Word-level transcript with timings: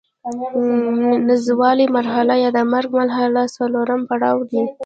نزولي 1.27 1.85
مرحله 1.95 2.33
یا 2.43 2.49
د 2.57 2.59
مرګ 2.73 2.89
مرحله 3.01 3.41
څلورم 3.57 4.01
پړاو 4.09 4.37
دی. 4.51 4.61